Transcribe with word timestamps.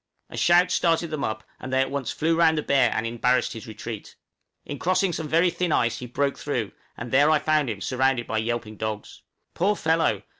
A 0.31 0.35
shout 0.35 0.71
started 0.71 1.11
them 1.11 1.23
up, 1.23 1.43
and 1.59 1.71
they 1.71 1.79
at 1.79 1.91
once 1.91 2.09
flew 2.09 2.35
round 2.35 2.57
the 2.57 2.63
bear 2.63 2.89
and 2.91 3.05
embarrassed 3.05 3.53
his 3.53 3.67
retreat. 3.67 4.15
In 4.65 4.79
crossing 4.79 5.13
some 5.13 5.27
very 5.27 5.51
thin 5.51 5.71
ice 5.71 5.99
he 5.99 6.07
broke 6.07 6.39
through, 6.39 6.71
and 6.97 7.11
there 7.11 7.29
I 7.29 7.37
found 7.37 7.69
him 7.69 7.81
surrounded 7.81 8.25
by 8.25 8.39
yelping 8.39 8.77
dogs. 8.77 9.21
Poor 9.53 9.75
fellow! 9.75 10.23